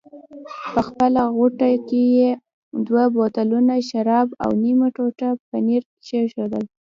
[0.73, 2.31] په خپله غوټه کې یې
[2.87, 6.63] دوه بوتلونه شراب او نیمه ټوټه پنیر کېښوول.